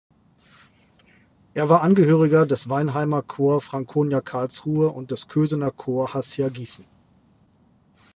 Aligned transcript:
Er 1.53 1.69
war 1.69 1.83
Angehöriger 1.83 2.47
des 2.47 2.67
Weinheimer 2.67 3.21
Corps 3.21 3.61
Franconia 3.61 4.19
Karlsruhe 4.19 4.89
und 4.89 5.11
des 5.11 5.27
Kösener 5.27 5.69
Corps 5.69 6.15
Hassia 6.15 6.49
Gießen. 6.49 6.85